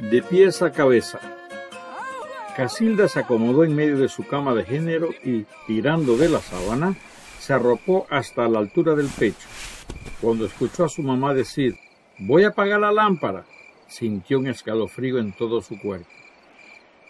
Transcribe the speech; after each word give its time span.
De 0.00 0.22
pies 0.22 0.62
a 0.62 0.70
cabeza. 0.70 1.18
Casilda 2.56 3.08
se 3.08 3.18
acomodó 3.18 3.64
en 3.64 3.74
medio 3.74 3.98
de 3.98 4.08
su 4.08 4.24
cama 4.24 4.54
de 4.54 4.64
género 4.64 5.08
y, 5.24 5.44
tirando 5.66 6.16
de 6.16 6.28
la 6.28 6.40
sábana, 6.40 6.96
se 7.40 7.52
arropó 7.52 8.06
hasta 8.08 8.48
la 8.48 8.60
altura 8.60 8.94
del 8.94 9.08
pecho. 9.08 9.48
Cuando 10.20 10.46
escuchó 10.46 10.84
a 10.84 10.88
su 10.88 11.02
mamá 11.02 11.34
decir 11.34 11.76
Voy 12.20 12.44
a 12.44 12.48
apagar 12.48 12.80
la 12.80 12.92
lámpara, 12.92 13.44
sintió 13.88 14.38
un 14.38 14.46
escalofrío 14.46 15.18
en 15.18 15.32
todo 15.32 15.60
su 15.62 15.80
cuerpo. 15.80 16.08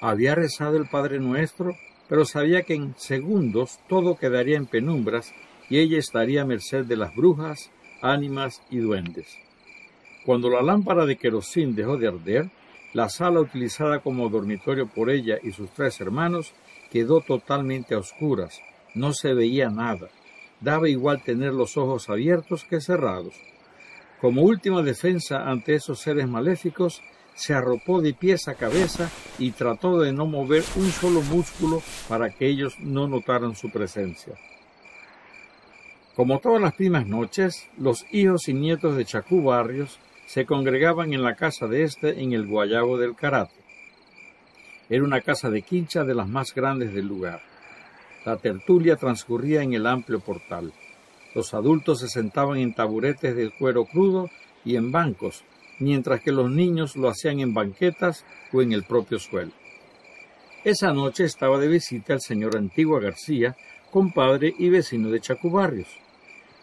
Había 0.01 0.35
rezado 0.35 0.79
el 0.79 0.89
Padre 0.89 1.19
Nuestro, 1.19 1.77
pero 2.09 2.25
sabía 2.25 2.63
que 2.63 2.75
en 2.75 2.95
segundos 2.97 3.81
todo 3.89 4.17
quedaría 4.17 4.57
en 4.57 4.67
penumbras 4.67 5.33
y 5.69 5.79
ella 5.79 5.99
estaría 5.99 6.43
a 6.43 6.47
merced 6.47 6.85
de 6.87 6.97
las 6.97 7.15
brujas, 7.15 7.71
ánimas 8.01 8.63
y 8.71 8.79
duendes. 8.79 9.27
Cuando 10.25 10.49
la 10.51 10.63
lámpara 10.63 11.05
de 11.05 11.17
querosín 11.17 11.75
dejó 11.75 11.97
de 11.97 12.09
arder, 12.09 12.51
la 12.93 13.09
sala 13.09 13.41
utilizada 13.41 14.01
como 14.01 14.29
dormitorio 14.29 14.87
por 14.87 15.11
ella 15.11 15.39
y 15.43 15.53
sus 15.53 15.71
tres 15.71 16.01
hermanos 16.01 16.53
quedó 16.91 17.21
totalmente 17.21 17.95
a 17.95 17.99
oscuras, 17.99 18.61
no 18.95 19.13
se 19.13 19.35
veía 19.35 19.69
nada, 19.69 20.09
daba 20.61 20.89
igual 20.89 21.23
tener 21.23 21.53
los 21.53 21.77
ojos 21.77 22.09
abiertos 22.09 22.65
que 22.65 22.81
cerrados. 22.81 23.35
Como 24.21 24.43
última 24.43 24.83
defensa 24.83 25.49
ante 25.49 25.75
esos 25.75 26.01
seres 26.01 26.27
maléficos, 26.27 27.03
se 27.35 27.55
arropó 27.55 28.01
de 28.01 28.15
pies 28.15 28.49
a 28.49 28.55
cabeza 28.55 29.11
y 29.39 29.53
trató 29.53 30.01
de 30.01 30.13
no 30.13 30.27
mover 30.27 30.65
un 30.75 30.91
solo 30.91 31.23
músculo 31.23 31.83
para 32.09 32.31
que 32.31 32.49
ellos 32.49 32.75
no 32.81 33.07
notaran 33.07 33.55
su 33.55 33.71
presencia. 33.71 34.35
Como 36.17 36.41
todas 36.41 36.61
las 36.61 36.75
primas 36.75 37.07
noches, 37.07 37.69
los 37.79 38.05
hijos 38.11 38.49
y 38.49 38.55
nietos 38.55 38.97
de 38.97 39.05
Chacú 39.05 39.41
Barrios 39.41 40.01
se 40.29 40.45
congregaban 40.45 41.15
en 41.15 41.23
la 41.23 41.37
casa 41.37 41.67
de 41.69 41.85
éste 41.85 42.21
en 42.21 42.35
el 42.35 42.47
Guayabo 42.47 42.99
del 42.99 43.17
Karate. 43.17 43.55
Era 44.91 45.03
una 45.03 45.23
casa 45.23 45.49
de 45.49 45.63
quincha 45.63 46.05
de 46.05 46.15
las 46.15 46.29
más 46.29 46.55
grandes 46.55 46.93
del 46.93 47.07
lugar. 47.07 47.41
La 48.27 48.37
tertulia 48.37 48.97
transcurría 48.97 49.63
en 49.63 49.73
el 49.73 49.87
amplio 49.87 50.21
portal. 50.21 50.75
Los 51.35 51.55
adultos 51.55 52.01
se 52.01 52.09
sentaban 52.09 52.59
en 52.59 52.75
taburetes 52.75 53.35
de 53.35 53.51
cuero 53.59 53.87
crudo 53.87 54.29
y 54.67 54.77
en 54.77 54.93
bancos, 54.93 55.45
mientras 55.79 56.21
que 56.21 56.31
los 56.31 56.51
niños 56.51 56.95
lo 56.95 57.09
hacían 57.09 57.41
en 57.41 57.55
banquetas 57.55 58.27
o 58.53 58.61
en 58.61 58.75
el 58.75 58.85
propio 58.85 59.19
suelo. 59.19 59.53
Esa 60.63 60.93
noche 60.93 61.25
estaba 61.25 61.59
de 61.59 61.69
visita 61.69 62.13
el 62.13 62.21
señor 62.21 62.55
Antigua 62.55 63.01
García, 63.01 63.57
compadre 63.91 64.53
y 64.59 64.69
vecino 64.69 65.09
de 65.09 65.21
Chacubarrios. 65.21 65.89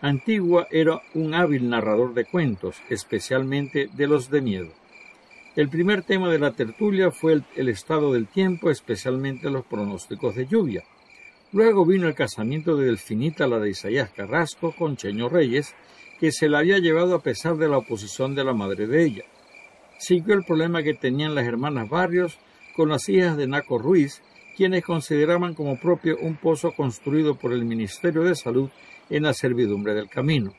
Antigua 0.05 0.67
era 0.69 1.01
un 1.15 1.33
hábil 1.33 1.67
narrador 1.67 2.13
de 2.13 2.25
cuentos, 2.25 2.75
especialmente 2.91 3.89
de 3.91 4.05
los 4.05 4.29
de 4.29 4.39
miedo. 4.39 4.69
El 5.55 5.67
primer 5.67 6.03
tema 6.03 6.29
de 6.29 6.37
la 6.37 6.51
tertulia 6.51 7.09
fue 7.09 7.41
el, 7.55 7.69
estado 7.69 8.13
del 8.13 8.27
tiempo, 8.27 8.69
especialmente 8.69 9.49
los 9.49 9.65
pronósticos 9.65 10.35
de 10.35 10.45
lluvia. 10.45 10.83
Luego 11.51 11.87
vino 11.87 12.07
el 12.07 12.13
casamiento 12.13 12.77
de 12.77 12.85
Delfinita, 12.85 13.47
la 13.47 13.57
de 13.57 13.71
Isaías 13.71 14.11
Carrasco, 14.11 14.75
con 14.77 14.95
Cheño 14.95 15.27
Reyes, 15.27 15.73
que 16.19 16.31
se 16.31 16.49
la 16.49 16.59
había 16.59 16.77
llevado 16.77 17.15
a 17.15 17.23
pesar 17.23 17.57
de 17.57 17.67
la 17.67 17.79
oposición 17.79 18.35
de 18.35 18.43
la 18.43 18.53
madre 18.53 18.85
de 18.85 19.05
ella. 19.05 19.23
Siguió 19.97 20.35
el 20.35 20.45
problema 20.45 20.83
que 20.83 20.93
tenían 20.93 21.33
las 21.33 21.47
hermanas 21.47 21.89
Barrios 21.89 22.37
con 22.75 22.89
las 22.89 23.09
hijas 23.09 23.37
de 23.37 23.47
Naco 23.47 23.79
Ruiz, 23.79 24.21
quienes 24.55 24.85
consideraban 24.85 25.55
como 25.55 25.79
propio 25.79 26.15
un 26.21 26.35
pozo 26.35 26.73
construido 26.73 27.39
por 27.39 27.53
el 27.53 27.65
Ministerio 27.65 28.21
de 28.21 28.35
Salud 28.35 28.69
en 29.09 29.23
la 29.23 29.33
servidumbre 29.33 29.93
del 29.93 30.09
camino. 30.09 30.53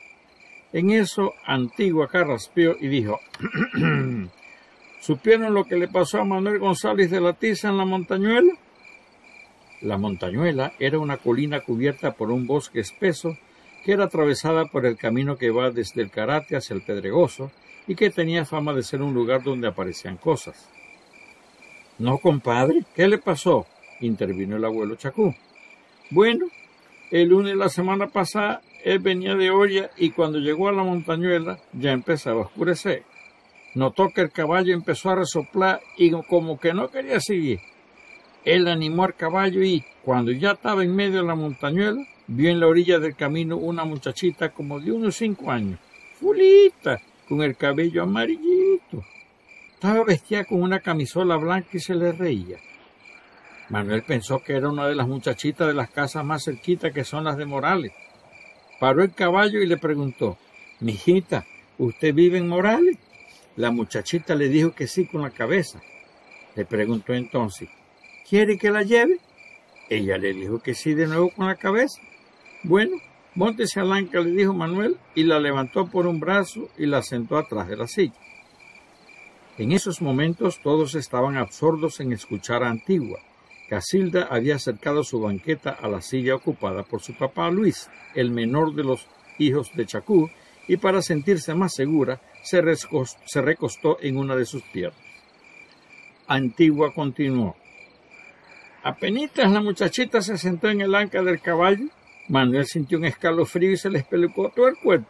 En 0.72 0.90
eso 0.90 1.32
Antigua 1.46 2.08
carraspeó 2.08 2.76
y 2.80 2.88
dijo 2.88 3.18
¿Supieron 5.00 5.54
lo 5.54 5.64
que 5.64 5.76
le 5.76 5.88
pasó 5.88 6.20
a 6.20 6.24
Manuel 6.24 6.58
González 6.58 7.10
de 7.10 7.20
la 7.20 7.32
Tiza 7.32 7.68
en 7.68 7.78
la 7.78 7.84
Montañuela? 7.84 8.52
La 9.82 9.98
Montañuela 9.98 10.72
era 10.78 10.98
una 10.98 11.18
colina 11.18 11.60
cubierta 11.60 12.14
por 12.14 12.30
un 12.30 12.46
bosque 12.46 12.80
espeso 12.80 13.36
que 13.84 13.92
era 13.92 14.04
atravesada 14.04 14.64
por 14.64 14.84
el 14.84 14.96
camino 14.96 15.36
que 15.36 15.50
va 15.50 15.70
desde 15.70 16.02
el 16.02 16.10
Karate 16.10 16.56
hacia 16.56 16.74
el 16.74 16.82
Pedregoso 16.82 17.52
y 17.86 17.94
que 17.94 18.10
tenía 18.10 18.44
fama 18.44 18.72
de 18.72 18.82
ser 18.82 19.00
un 19.00 19.14
lugar 19.14 19.44
donde 19.44 19.68
aparecían 19.68 20.16
cosas. 20.16 20.68
No, 21.98 22.18
compadre, 22.18 22.84
¿qué 22.94 23.06
le 23.06 23.18
pasó? 23.18 23.66
intervino 24.00 24.56
el 24.56 24.64
abuelo 24.64 24.96
Chacú. 24.96 25.34
Bueno, 26.10 26.46
el 27.10 27.28
lunes 27.28 27.56
la 27.56 27.68
semana 27.68 28.08
pasada 28.08 28.62
él 28.86 29.00
venía 29.00 29.34
de 29.34 29.50
olla 29.50 29.90
y 29.96 30.10
cuando 30.10 30.38
llegó 30.38 30.68
a 30.68 30.72
la 30.72 30.84
montañuela 30.84 31.58
ya 31.72 31.90
empezaba 31.90 32.42
a 32.42 32.44
oscurecer. 32.44 33.02
Notó 33.74 34.10
que 34.14 34.20
el 34.20 34.30
caballo 34.30 34.72
empezó 34.74 35.10
a 35.10 35.16
resoplar 35.16 35.80
y 35.98 36.10
como 36.28 36.60
que 36.60 36.72
no 36.72 36.88
quería 36.88 37.18
seguir. 37.20 37.58
Él 38.44 38.68
animó 38.68 39.02
al 39.02 39.16
caballo 39.16 39.62
y, 39.64 39.84
cuando 40.04 40.30
ya 40.30 40.52
estaba 40.52 40.84
en 40.84 40.94
medio 40.94 41.20
de 41.20 41.26
la 41.26 41.34
montañuela, 41.34 42.00
vio 42.28 42.48
en 42.48 42.60
la 42.60 42.68
orilla 42.68 43.00
del 43.00 43.16
camino 43.16 43.56
una 43.56 43.84
muchachita 43.84 44.50
como 44.50 44.78
de 44.78 44.92
unos 44.92 45.16
cinco 45.16 45.50
años, 45.50 45.80
fulita, 46.20 47.00
con 47.28 47.42
el 47.42 47.56
cabello 47.56 48.04
amarillito. 48.04 49.02
Estaba 49.74 50.04
vestida 50.04 50.44
con 50.44 50.62
una 50.62 50.78
camisola 50.78 51.36
blanca 51.36 51.70
y 51.72 51.80
se 51.80 51.96
le 51.96 52.12
reía. 52.12 52.56
Manuel 53.68 54.02
pensó 54.02 54.42
que 54.42 54.54
era 54.54 54.68
una 54.68 54.86
de 54.86 54.94
las 54.94 55.08
muchachitas 55.08 55.66
de 55.66 55.74
las 55.74 55.90
casas 55.90 56.24
más 56.24 56.44
cerquitas 56.44 56.92
que 56.92 57.04
son 57.04 57.24
las 57.24 57.36
de 57.36 57.46
Morales. 57.46 57.92
Paró 58.78 59.02
el 59.02 59.12
caballo 59.12 59.60
y 59.60 59.66
le 59.66 59.76
preguntó, 59.76 60.38
Mijita, 60.80 61.44
¿usted 61.78 62.14
vive 62.14 62.38
en 62.38 62.48
Morales? 62.48 62.98
La 63.56 63.70
muchachita 63.70 64.34
le 64.34 64.48
dijo 64.48 64.72
que 64.72 64.86
sí 64.86 65.06
con 65.06 65.22
la 65.22 65.30
cabeza. 65.30 65.80
Le 66.54 66.64
preguntó 66.64 67.14
entonces, 67.14 67.68
¿quiere 68.28 68.58
que 68.58 68.70
la 68.70 68.82
lleve? 68.82 69.18
Ella 69.88 70.18
le 70.18 70.32
dijo 70.32 70.60
que 70.60 70.74
sí 70.74 70.94
de 70.94 71.06
nuevo 71.06 71.30
con 71.30 71.46
la 71.46 71.56
cabeza. 71.56 72.00
Bueno, 72.62 72.96
montese 73.34 73.80
a 73.80 73.84
Lanca, 73.84 74.20
le 74.20 74.30
dijo 74.30 74.52
Manuel, 74.52 74.96
y 75.14 75.24
la 75.24 75.40
levantó 75.40 75.86
por 75.86 76.06
un 76.06 76.20
brazo 76.20 76.68
y 76.76 76.86
la 76.86 77.02
sentó 77.02 77.38
atrás 77.38 77.68
de 77.68 77.76
la 77.76 77.86
silla. 77.86 78.14
En 79.58 79.72
esos 79.72 80.02
momentos 80.02 80.60
todos 80.62 80.94
estaban 80.94 81.36
absortos 81.36 82.00
en 82.00 82.12
escuchar 82.12 82.62
a 82.62 82.68
Antigua, 82.68 83.20
Casilda 83.68 84.28
había 84.30 84.56
acercado 84.56 85.02
su 85.02 85.20
banqueta 85.20 85.70
a 85.70 85.88
la 85.88 86.00
silla 86.00 86.36
ocupada 86.36 86.84
por 86.84 87.02
su 87.02 87.14
papá 87.14 87.50
Luis, 87.50 87.90
el 88.14 88.30
menor 88.30 88.74
de 88.74 88.84
los 88.84 89.06
hijos 89.38 89.70
de 89.74 89.86
Chacú, 89.86 90.30
y 90.68 90.76
para 90.76 91.02
sentirse 91.02 91.54
más 91.54 91.74
segura 91.74 92.20
se, 92.42 92.60
recostó 93.40 93.98
en 94.00 94.16
una 94.16 94.36
de 94.36 94.44
sus 94.44 94.62
piernas. 94.62 95.00
Antigua 96.28 96.92
continuó. 96.94 97.56
Apenitas 98.82 99.50
la 99.50 99.60
muchachita 99.60 100.20
se 100.22 100.38
sentó 100.38 100.68
en 100.68 100.80
el 100.80 100.94
anca 100.94 101.22
del 101.22 101.40
caballo, 101.40 101.86
Manuel 102.28 102.66
sintió 102.66 102.98
un 102.98 103.04
escalofrío 103.04 103.72
y 103.72 103.76
se 103.76 103.90
le 103.90 103.98
espelucó 103.98 104.50
todo 104.54 104.68
el 104.68 104.76
cuerpo. 104.76 105.08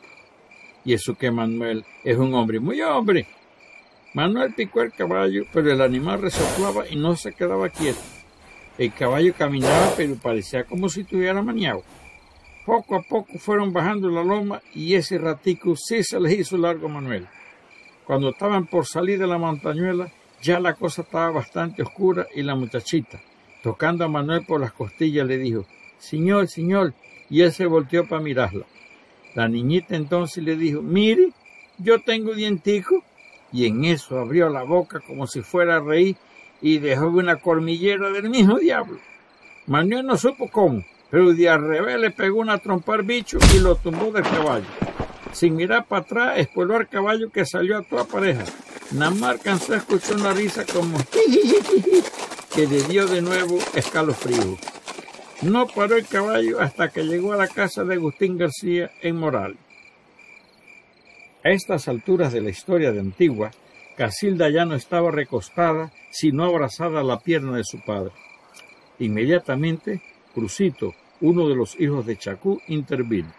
Y 0.84 0.92
eso 0.92 1.14
que 1.14 1.30
Manuel 1.30 1.84
es 2.04 2.16
un 2.16 2.32
hombre 2.34 2.60
muy 2.60 2.80
hombre. 2.80 3.26
Manuel 4.14 4.54
picó 4.54 4.82
el 4.82 4.92
caballo, 4.92 5.44
pero 5.52 5.72
el 5.72 5.80
animal 5.80 6.22
resoplaba 6.22 6.88
y 6.88 6.96
no 6.96 7.16
se 7.16 7.32
quedaba 7.32 7.68
quieto. 7.68 8.00
El 8.78 8.92
caballo 8.92 9.32
caminaba, 9.36 9.94
pero 9.96 10.16
parecía 10.16 10.64
como 10.64 10.88
si 10.88 11.04
tuviera 11.04 11.40
maniado. 11.40 11.82
Poco 12.66 12.96
a 12.96 13.02
poco 13.02 13.38
fueron 13.38 13.72
bajando 13.72 14.10
la 14.10 14.22
loma 14.22 14.60
y 14.74 14.94
ese 14.94 15.18
ratico 15.18 15.76
sí 15.76 16.02
se 16.02 16.20
les 16.20 16.40
hizo 16.40 16.58
largo 16.58 16.88
Manuel. 16.88 17.26
Cuando 18.04 18.30
estaban 18.30 18.66
por 18.66 18.84
salir 18.84 19.18
de 19.18 19.26
la 19.26 19.38
montañuela, 19.38 20.12
ya 20.42 20.60
la 20.60 20.74
cosa 20.74 21.02
estaba 21.02 21.30
bastante 21.30 21.82
oscura 21.82 22.26
y 22.34 22.42
la 22.42 22.54
muchachita, 22.54 23.20
tocando 23.62 24.04
a 24.04 24.08
Manuel 24.08 24.44
por 24.44 24.60
las 24.60 24.72
costillas, 24.72 25.26
le 25.26 25.38
dijo, 25.38 25.64
Señor, 25.98 26.48
señor, 26.48 26.92
y 27.30 27.40
él 27.40 27.52
se 27.52 27.66
volteó 27.66 28.06
para 28.06 28.22
mirarla. 28.22 28.66
La 29.34 29.48
niñita 29.48 29.96
entonces 29.96 30.44
le 30.44 30.56
dijo, 30.56 30.82
mire, 30.82 31.30
yo 31.78 32.00
tengo 32.02 32.34
dientico, 32.34 33.02
y 33.52 33.66
en 33.66 33.84
eso 33.84 34.18
abrió 34.18 34.48
la 34.48 34.62
boca 34.62 35.00
como 35.00 35.26
si 35.26 35.40
fuera 35.40 35.76
a 35.76 35.80
reír 35.80 36.16
y 36.66 36.78
dejó 36.80 37.06
una 37.06 37.36
cormillera 37.36 38.10
del 38.10 38.28
mismo 38.28 38.58
diablo. 38.58 38.98
Manuel 39.66 40.04
no 40.04 40.18
supo 40.18 40.50
cómo, 40.50 40.84
pero 41.10 41.32
revés 41.32 42.00
le 42.00 42.10
pegó 42.10 42.40
una 42.40 42.58
trompa 42.58 42.94
al 42.94 43.04
bicho 43.04 43.38
y 43.54 43.60
lo 43.60 43.76
tumbó 43.76 44.10
del 44.10 44.24
caballo. 44.24 44.66
Sin 45.30 45.54
mirar 45.54 45.86
para 45.86 46.02
atrás, 46.02 46.38
espueló 46.38 46.74
al 46.74 46.88
caballo 46.88 47.30
que 47.30 47.46
salió 47.46 47.78
a 47.78 47.82
toda 47.82 48.04
pareja. 48.04 48.44
Alcanzó 49.22 49.74
a 49.74 49.76
escuchar 49.76 50.16
una 50.16 50.32
risa 50.32 50.64
como 50.66 50.98
que 52.52 52.66
le 52.66 52.82
dio 52.82 53.06
de 53.06 53.22
nuevo 53.22 53.58
escalofrío. 53.76 54.56
No 55.42 55.68
paró 55.68 55.96
el 55.96 56.06
caballo 56.08 56.60
hasta 56.60 56.88
que 56.88 57.04
llegó 57.04 57.32
a 57.32 57.36
la 57.36 57.46
casa 57.46 57.84
de 57.84 57.94
Agustín 57.94 58.38
García 58.38 58.90
en 59.02 59.14
Moral. 59.14 59.56
A 61.44 61.50
estas 61.50 61.86
alturas 61.86 62.32
de 62.32 62.40
la 62.40 62.50
historia 62.50 62.90
de 62.90 62.98
Antigua, 62.98 63.52
Casilda 63.96 64.50
ya 64.50 64.64
no 64.64 64.74
estaba 64.74 65.12
recostada, 65.12 65.92
sino 66.18 66.44
abrazada 66.44 67.00
a 67.00 67.04
la 67.04 67.20
pierna 67.20 67.58
de 67.58 67.64
su 67.64 67.78
padre. 67.84 68.12
Inmediatamente, 69.00 70.00
Crucito, 70.32 70.94
uno 71.20 71.46
de 71.46 71.54
los 71.54 71.78
hijos 71.78 72.06
de 72.06 72.16
Chacú, 72.16 72.58
intervino. 72.68 73.30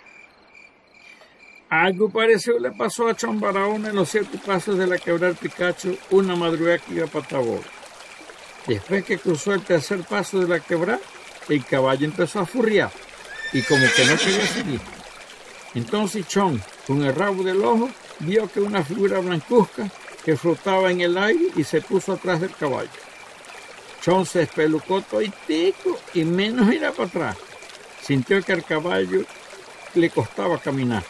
Algo 1.70 2.10
parecido 2.10 2.60
le 2.60 2.72
pasó 2.72 3.08
a 3.08 3.16
Chombarahona 3.16 3.90
en 3.90 3.96
los 3.96 4.10
siete 4.10 4.38
pasos 4.38 4.78
de 4.78 4.86
la 4.86 5.00
quebrada 5.00 5.34
Picacho 5.34 5.98
una 6.12 6.36
madrugada 6.36 6.78
que 6.78 6.94
iba 6.94 7.08
Tabor. 7.08 7.62
Después 8.68 9.04
que 9.04 9.18
cruzó 9.18 9.54
el 9.54 9.64
tercer 9.64 10.04
paso 10.04 10.40
de 10.40 10.48
la 10.48 10.60
quebrada, 10.60 11.00
el 11.50 11.66
caballo 11.66 12.06
empezó 12.06 12.42
a 12.42 12.46
furriar 12.46 12.92
y 13.54 13.64
como 13.64 13.86
que 13.96 14.06
no 14.06 14.18
quería 14.18 14.46
seguir. 14.46 14.82
Entonces 15.74 16.28
Chon, 16.28 16.62
con 16.86 17.04
el 17.04 17.16
rabo 17.16 17.44
del 17.44 17.64
ojo, 17.64 17.90
vio 18.20 18.48
que 18.52 18.60
una 18.60 18.84
figura 18.84 19.20
blancuzca 19.20 19.90
que 20.28 20.36
flotaba 20.36 20.92
en 20.92 21.00
el 21.00 21.18
aire 21.18 21.54
y 21.56 21.64
se 21.64 21.80
puso 21.80 22.12
atrás 22.12 22.42
del 22.42 22.54
caballo. 22.54 22.90
Chon 24.02 24.26
se 24.26 24.42
espelucó 24.42 25.02
todo 25.02 25.22
y 25.22 26.24
menos 26.26 26.74
irá 26.74 26.92
para 26.92 27.08
atrás. 27.08 27.38
Sintió 28.04 28.44
que 28.44 28.52
al 28.52 28.66
caballo 28.66 29.22
le 29.96 30.10
costaba 30.10 30.58
caminar. 30.58 31.02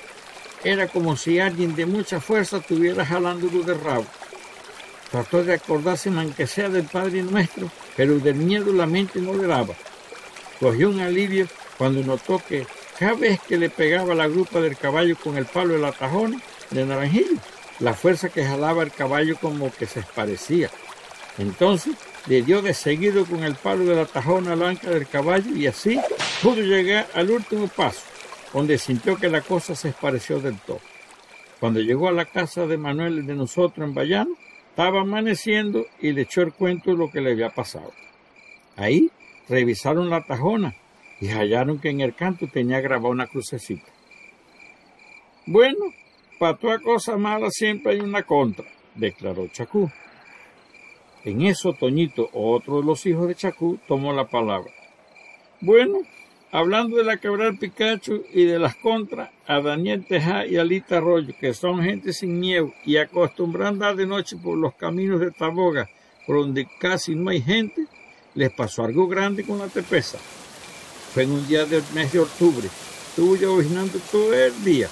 Era 0.63 0.87
como 0.87 1.17
si 1.17 1.39
alguien 1.39 1.75
de 1.75 1.87
mucha 1.87 2.21
fuerza 2.21 2.57
estuviera 2.57 3.03
jalándolo 3.03 3.63
de 3.63 3.73
rabo. 3.73 4.05
Trató 5.09 5.43
de 5.43 5.55
acordarse 5.55 6.09
aunque 6.09 6.45
sea 6.45 6.69
del 6.69 6.83
Padre 6.83 7.23
Nuestro, 7.23 7.71
pero 7.95 8.19
del 8.19 8.35
miedo 8.35 8.71
la 8.71 8.85
mente 8.85 9.19
no 9.19 9.33
le 9.33 9.47
daba. 9.47 9.73
Cogió 10.59 10.91
un 10.91 10.99
alivio 10.99 11.47
cuando 11.79 12.03
notó 12.03 12.39
que 12.47 12.67
cada 12.99 13.15
vez 13.15 13.39
que 13.41 13.57
le 13.57 13.71
pegaba 13.71 14.13
la 14.13 14.27
grupa 14.27 14.61
del 14.61 14.77
caballo 14.77 15.17
con 15.17 15.37
el 15.37 15.47
palo 15.47 15.73
de 15.73 15.79
la 15.79 15.91
tajona 15.91 16.39
de 16.69 16.85
naranjillo, 16.85 17.37
la 17.79 17.93
fuerza 17.93 18.29
que 18.29 18.45
jalaba 18.45 18.83
el 18.83 18.91
caballo 18.91 19.37
como 19.39 19.71
que 19.71 19.85
se 19.85 19.99
esparecía. 19.99 20.69
Entonces 21.37 21.95
le 22.27 22.41
dio 22.41 22.61
de 22.61 22.73
seguido 22.73 23.25
con 23.25 23.43
el 23.43 23.55
palo 23.55 23.85
de 23.85 23.95
la 23.95 24.05
tajona 24.05 24.55
blanca 24.55 24.89
del 24.89 25.07
caballo 25.07 25.55
y 25.55 25.67
así 25.67 25.99
pudo 26.41 26.61
llegar 26.61 27.07
al 27.13 27.29
último 27.29 27.67
paso, 27.67 28.01
donde 28.53 28.77
sintió 28.77 29.17
que 29.17 29.29
la 29.29 29.41
cosa 29.41 29.75
se 29.75 29.89
espareció 29.89 30.39
del 30.39 30.57
todo. 30.59 30.81
Cuando 31.59 31.79
llegó 31.79 32.07
a 32.07 32.11
la 32.11 32.25
casa 32.25 32.67
de 32.67 32.77
Manuel 32.77 33.19
y 33.19 33.25
de 33.25 33.35
nosotros 33.35 33.87
en 33.87 33.93
Bayano, 33.93 34.35
estaba 34.69 35.01
amaneciendo 35.01 35.85
y 35.99 36.11
le 36.11 36.21
echó 36.21 36.41
el 36.41 36.53
cuento 36.53 36.91
de 36.91 36.97
lo 36.97 37.09
que 37.09 37.21
le 37.21 37.31
había 37.31 37.49
pasado. 37.49 37.91
Ahí 38.75 39.09
revisaron 39.49 40.09
la 40.09 40.23
tajona 40.23 40.75
y 41.19 41.29
hallaron 41.29 41.79
que 41.79 41.89
en 41.89 42.01
el 42.01 42.13
canto 42.13 42.47
tenía 42.47 42.79
grabada 42.79 43.09
una 43.09 43.27
crucecita. 43.27 43.87
Bueno, 45.47 45.85
para 46.39 46.57
toda 46.57 46.79
cosa 46.79 47.17
mala 47.17 47.49
siempre 47.49 47.93
hay 47.93 47.99
una 47.99 48.23
contra, 48.23 48.65
declaró 48.95 49.47
Chacú. 49.47 49.89
En 51.23 51.41
eso 51.41 51.73
Toñito, 51.73 52.29
otro 52.33 52.79
de 52.79 52.85
los 52.85 53.05
hijos 53.05 53.27
de 53.27 53.35
Chacú, 53.35 53.79
tomó 53.87 54.13
la 54.13 54.27
palabra. 54.27 54.71
Bueno, 55.59 55.99
hablando 56.51 56.97
de 56.97 57.03
la 57.03 57.17
quebrada 57.17 57.51
Picacho 57.53 58.21
y 58.33 58.45
de 58.45 58.59
las 58.59 58.75
contras, 58.75 59.29
a 59.47 59.59
Daniel 59.61 60.05
Tejá 60.05 60.45
y 60.45 60.57
Alita 60.57 60.97
Arroyo, 60.97 61.33
que 61.39 61.53
son 61.53 61.81
gente 61.81 62.13
sin 62.13 62.39
miedo 62.39 62.73
y 62.85 62.97
acostumbrados 62.97 63.67
a 63.67 63.73
andar 63.73 63.95
de 63.95 64.05
noche 64.05 64.37
por 64.37 64.57
los 64.57 64.75
caminos 64.75 65.19
de 65.19 65.31
Taboga, 65.31 65.89
por 66.25 66.37
donde 66.37 66.67
casi 66.79 67.15
no 67.15 67.29
hay 67.29 67.41
gente, 67.41 67.87
les 68.35 68.51
pasó 68.51 68.83
algo 68.83 69.07
grande 69.07 69.43
con 69.43 69.57
la 69.57 69.67
tepesa. 69.67 70.19
Fue 71.13 71.23
en 71.23 71.31
un 71.31 71.47
día 71.47 71.65
del 71.65 71.83
mes 71.95 72.13
de 72.13 72.19
octubre. 72.19 72.67
Estuvo 73.09 73.35
lloviznando 73.35 73.97
todo 74.11 74.33
el 74.33 74.63
día. 74.63 74.89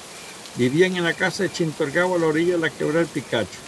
Vivían 0.58 0.96
en 0.96 1.04
la 1.04 1.14
casa 1.14 1.44
de 1.44 1.52
Chintorgao 1.52 2.16
a 2.16 2.18
la 2.18 2.28
orilla 2.28 2.54
de 2.54 2.60
la 2.60 2.70
quebrada 2.70 3.00
del 3.00 3.08
Picacho. 3.08 3.60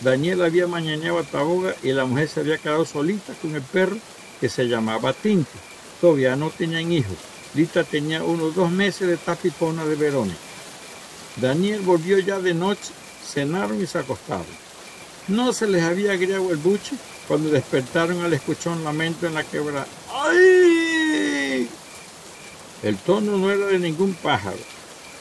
Daniel 0.00 0.42
había 0.42 0.66
mañaneado 0.66 1.18
a 1.18 1.22
Taboga 1.22 1.74
y 1.82 1.92
la 1.92 2.06
mujer 2.06 2.28
se 2.28 2.40
había 2.40 2.58
quedado 2.58 2.84
solita 2.84 3.34
con 3.40 3.54
el 3.54 3.62
perro 3.62 3.96
que 4.40 4.48
se 4.48 4.64
llamaba 4.64 5.12
Tinti. 5.12 5.58
Todavía 6.00 6.34
no 6.36 6.50
tenían 6.50 6.90
hijos. 6.92 7.16
Lita 7.54 7.84
tenía 7.84 8.24
unos 8.24 8.54
dos 8.54 8.70
meses 8.70 9.06
de 9.06 9.16
tapipona 9.16 9.84
de 9.84 9.96
Verona. 9.96 10.34
Daniel 11.36 11.80
volvió 11.80 12.18
ya 12.18 12.38
de 12.38 12.54
noche, 12.54 12.92
cenaron 13.24 13.80
y 13.82 13.86
se 13.86 13.98
acostaron. 13.98 14.64
No 15.28 15.52
se 15.52 15.66
les 15.66 15.82
había 15.82 16.12
agriado 16.12 16.50
el 16.50 16.56
buche 16.56 16.96
cuando 17.28 17.50
despertaron 17.50 18.22
al 18.22 18.32
escuchar 18.32 18.74
un 18.74 18.84
lamento 18.84 19.26
en 19.26 19.34
la 19.34 19.44
quebrada. 19.44 19.86
¡Ay! 20.12 21.68
El 22.82 22.96
tono 22.98 23.36
no 23.38 23.50
era 23.50 23.66
de 23.66 23.78
ningún 23.78 24.14
pájaro. 24.14 24.73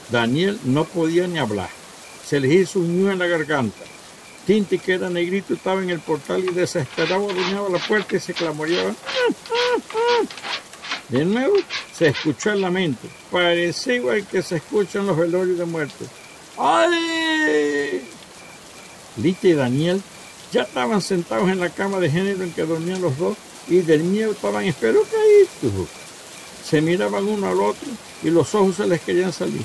Daniel 0.10 0.60
no 0.64 0.86
podía 0.86 1.28
ni 1.28 1.40
hablar. 1.40 1.70
Se 2.26 2.40
le 2.40 2.54
hizo 2.54 2.80
un 2.80 3.00
nudo 3.00 3.12
en 3.12 3.20
la 3.20 3.28
garganta. 3.28 3.84
Tinti, 4.46 4.78
que 4.78 4.94
era 4.94 5.10
negrito, 5.10 5.54
estaba 5.54 5.82
en 5.82 5.90
el 5.90 6.00
portal 6.00 6.44
y 6.44 6.54
desesperado 6.54 7.30
arruinaba 7.30 7.70
la 7.70 7.80
puerta 7.80 8.16
y 8.16 8.20
se 8.20 8.34
clamoreaba. 8.34 8.94
De 11.10 11.26
nuevo 11.26 11.56
se 11.98 12.08
escuchó 12.08 12.52
el 12.52 12.62
lamento. 12.62 13.08
Parecía 13.32 13.96
igual 13.96 14.26
que 14.28 14.42
se 14.42 14.58
escuchan 14.58 15.08
los 15.08 15.18
velorios 15.18 15.58
de 15.58 15.66
muertos. 15.66 16.08
¡Ay! 16.58 18.04
Lita 19.18 19.48
y 19.48 19.54
Daniel 19.54 20.02
ya 20.52 20.64
estaban 20.64 21.02
sentados 21.02 21.50
en 21.50 21.60
la 21.60 21.70
cama 21.70 22.00
de 22.00 22.10
género 22.10 22.44
en 22.44 22.52
que 22.52 22.64
dormían 22.64 23.02
los 23.02 23.18
dos 23.18 23.38
y 23.68 23.78
del 23.78 24.04
miedo 24.04 24.32
estaban 24.32 24.66
espelucaditos. 24.66 25.88
Se 26.66 26.82
miraban 26.82 27.28
uno 27.28 27.48
al 27.48 27.60
otro 27.60 27.88
y 28.24 28.30
los 28.30 28.54
ojos 28.56 28.76
se 28.76 28.88
les 28.88 29.02
querían 29.02 29.34
salir. 29.34 29.64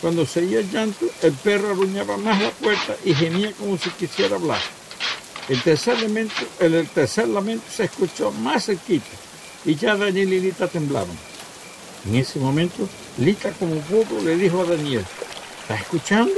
Cuando 0.00 0.26
seguía 0.26 0.60
el 0.60 0.70
llanto, 0.70 1.06
el 1.22 1.32
perro 1.32 1.70
arruñaba 1.70 2.16
más 2.16 2.40
la 2.40 2.50
puerta 2.50 2.96
y 3.04 3.14
gemía 3.14 3.52
como 3.52 3.78
si 3.78 3.90
quisiera 3.90 4.36
hablar. 4.36 4.60
El 5.48 5.62
tercer 5.62 6.00
lamento, 6.00 6.34
el, 6.58 6.86
tercer 6.88 7.28
lamento 7.28 7.64
se 7.70 7.84
escuchó 7.84 8.30
más 8.30 8.66
cerquita 8.66 9.06
y 9.64 9.74
ya 9.74 9.96
Daniel 9.96 10.32
y 10.32 10.40
Lita 10.40 10.68
temblaban. 10.68 11.16
En 12.06 12.16
ese 12.16 12.38
momento, 12.38 12.88
Lita 13.18 13.50
como 13.52 13.76
pudo 13.76 14.22
le 14.22 14.36
dijo 14.36 14.60
a 14.60 14.64
Daniel, 14.64 15.04
¿estás 15.62 15.80
escuchando? 15.80 16.34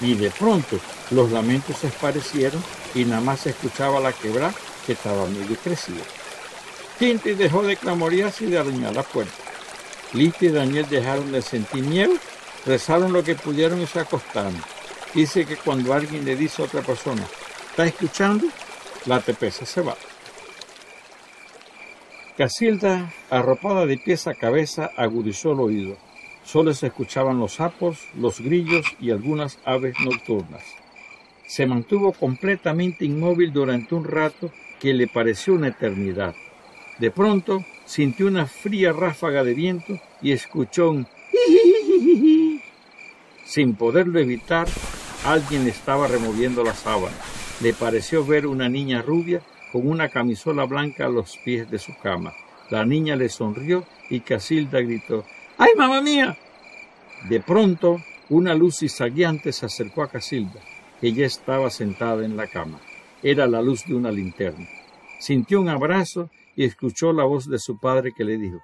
Y 0.00 0.14
de 0.14 0.30
pronto 0.30 0.78
los 1.10 1.30
lamentos 1.30 1.76
se 1.78 1.88
esparecieron 1.88 2.62
y 2.94 3.04
nada 3.04 3.20
más 3.20 3.40
se 3.40 3.50
escuchaba 3.50 4.00
la 4.00 4.12
quebrada 4.12 4.54
que 4.86 4.92
estaba 4.92 5.26
medio 5.26 5.56
crecida. 5.56 6.02
Tinti 6.98 7.34
dejó 7.34 7.62
de 7.62 7.76
clamorearse 7.76 8.44
y 8.44 8.50
de 8.50 8.58
arruñar 8.58 8.94
la 8.94 9.02
puerta. 9.02 9.32
Lita 10.12 10.46
y 10.46 10.48
Daniel 10.48 10.86
dejaron 10.88 11.32
de 11.32 11.42
sentir 11.42 11.84
miedo 11.84 12.14
rezaron 12.66 13.12
lo 13.12 13.22
que 13.22 13.36
pudieron 13.36 13.80
y 13.80 13.86
se 13.86 14.00
acostaron. 14.00 14.54
Dice 15.14 15.46
que 15.46 15.56
cuando 15.56 15.94
alguien 15.94 16.24
le 16.24 16.36
dice 16.36 16.60
a 16.60 16.66
otra 16.66 16.82
persona, 16.82 17.22
¿está 17.70 17.86
escuchando? 17.86 18.46
La 19.06 19.20
tepesa 19.20 19.64
se 19.64 19.80
va. 19.80 19.96
Casilda, 22.36 23.10
arropada 23.30 23.86
de 23.86 23.96
pies 23.96 24.26
a 24.26 24.34
cabeza, 24.34 24.90
agudizó 24.96 25.52
el 25.52 25.60
oído. 25.60 25.96
Solo 26.44 26.74
se 26.74 26.88
escuchaban 26.88 27.38
los 27.38 27.54
sapos, 27.54 27.98
los 28.14 28.40
grillos 28.40 28.84
y 29.00 29.10
algunas 29.10 29.58
aves 29.64 29.94
nocturnas. 30.04 30.62
Se 31.46 31.66
mantuvo 31.66 32.12
completamente 32.12 33.04
inmóvil 33.04 33.52
durante 33.52 33.94
un 33.94 34.04
rato 34.04 34.52
que 34.80 34.92
le 34.92 35.06
pareció 35.06 35.54
una 35.54 35.68
eternidad. 35.68 36.34
De 36.98 37.10
pronto 37.10 37.64
sintió 37.86 38.26
una 38.26 38.46
fría 38.46 38.92
ráfaga 38.92 39.42
de 39.44 39.54
viento 39.54 39.98
y 40.20 40.32
escuchó 40.32 40.90
un 40.90 41.06
sin 43.46 43.74
poderlo 43.74 44.18
evitar, 44.18 44.68
alguien 45.24 45.66
estaba 45.66 46.08
removiendo 46.08 46.62
la 46.62 46.74
sábana. 46.74 47.16
Le 47.62 47.72
pareció 47.72 48.24
ver 48.24 48.46
una 48.46 48.68
niña 48.68 49.02
rubia 49.02 49.40
con 49.72 49.88
una 49.88 50.08
camisola 50.08 50.64
blanca 50.64 51.06
a 51.06 51.08
los 51.08 51.38
pies 51.38 51.70
de 51.70 51.78
su 51.78 51.96
cama. 52.02 52.32
La 52.70 52.84
niña 52.84 53.16
le 53.16 53.28
sonrió 53.28 53.84
y 54.10 54.20
Casilda 54.20 54.80
gritó 54.80 55.24
¡Ay, 55.56 55.70
mamá 55.76 56.02
mía! 56.02 56.36
De 57.28 57.40
pronto, 57.40 57.98
una 58.28 58.54
luz 58.54 58.80
cizagueante 58.80 59.52
se 59.52 59.66
acercó 59.66 60.02
a 60.02 60.10
Casilda. 60.10 60.60
Ella 61.00 61.24
estaba 61.24 61.70
sentada 61.70 62.24
en 62.24 62.36
la 62.36 62.46
cama. 62.48 62.80
Era 63.22 63.46
la 63.46 63.62
luz 63.62 63.84
de 63.86 63.94
una 63.94 64.10
linterna. 64.10 64.66
Sintió 65.18 65.60
un 65.60 65.68
abrazo 65.68 66.30
y 66.56 66.64
escuchó 66.64 67.12
la 67.12 67.24
voz 67.24 67.48
de 67.48 67.58
su 67.58 67.78
padre 67.78 68.12
que 68.14 68.24
le 68.24 68.36
dijo 68.36 68.58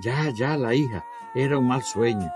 Ya, 0.00 0.32
ya, 0.34 0.56
la 0.56 0.74
hija, 0.74 1.04
era 1.34 1.58
un 1.58 1.68
mal 1.68 1.82
sueño. 1.82 2.30